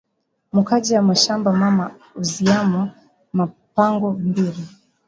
Mu 0.53 0.61
kaji 0.67 0.91
ya 0.95 1.01
mashamba 1.09 1.49
mama 1.61 1.85
ana 1.87 1.95
uziyamo 2.21 2.81
ma 3.37 3.45
mpango 3.49 4.07
mbiri 4.27 4.63